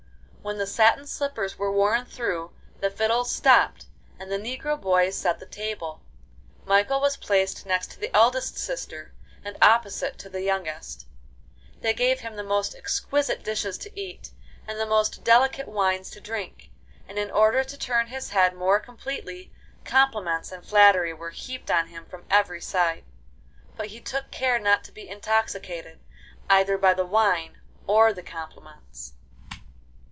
When 0.43 0.57
the 0.57 0.65
satin 0.65 1.05
slippers 1.05 1.59
were 1.59 1.71
worn 1.71 2.03
through 2.07 2.51
the 2.79 2.89
fiddles 2.89 3.31
stopped, 3.31 3.85
and 4.19 4.31
the 4.31 4.39
negro 4.39 4.75
boys 4.75 5.15
set 5.15 5.37
the 5.39 5.45
table. 5.45 6.01
Michael 6.65 6.99
was 6.99 7.15
placed 7.15 7.67
next 7.67 7.91
to 7.91 7.99
the 7.99 8.13
eldest 8.15 8.57
sister, 8.57 9.13
and 9.45 9.55
opposite 9.61 10.17
to 10.17 10.29
the 10.29 10.41
youngest. 10.41 11.05
They 11.81 11.93
gave 11.93 12.21
him 12.21 12.35
the 12.37 12.43
most 12.43 12.73
exquisite 12.73 13.43
dishes 13.43 13.77
to 13.77 13.97
eat, 13.97 14.31
and 14.67 14.79
the 14.79 14.87
most 14.87 15.23
delicate 15.23 15.67
wines 15.67 16.09
to 16.09 16.19
drink; 16.19 16.71
and 17.07 17.19
in 17.19 17.29
order 17.29 17.63
to 17.63 17.77
turn 17.77 18.07
his 18.07 18.31
head 18.31 18.55
more 18.55 18.79
completely, 18.79 19.53
compliments 19.85 20.51
and 20.51 20.65
flattery 20.65 21.13
were 21.13 21.29
heaped 21.29 21.69
on 21.69 21.85
him 21.89 22.07
from 22.07 22.25
every 22.31 22.61
side. 22.61 23.03
But 23.77 23.87
he 23.87 24.01
took 24.01 24.31
care 24.31 24.57
not 24.57 24.83
to 24.85 24.91
be 24.91 25.07
intoxicated, 25.07 25.99
either 26.49 26.79
by 26.79 26.95
the 26.95 27.05
wine 27.05 27.61
or 27.85 28.11
the 28.11 28.23
compliments. 28.23 29.13